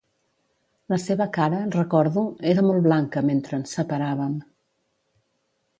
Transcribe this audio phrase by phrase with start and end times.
[0.93, 4.37] La seva cara, recordo, era molt blanca mentre ens separàvem.